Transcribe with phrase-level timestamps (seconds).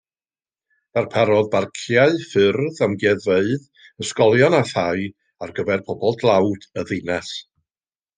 [0.97, 3.67] Darparodd barciau, ffyrdd, amgueddfeydd,
[4.05, 5.05] ysgolion a thai
[5.47, 7.31] ar gyfer pobl dlawd y ddinas.